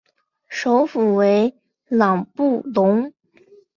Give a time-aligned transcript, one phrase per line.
[0.47, 1.55] 首府为
[1.87, 3.13] 朗布隆。